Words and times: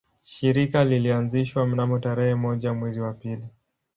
Shirika 0.23 0.83
lilianzishwa 0.83 1.67
mnamo 1.67 1.99
tarehe 1.99 2.35
moja 2.35 2.73
mwezi 2.73 2.99
wa 3.01 3.13
pili 3.13 3.47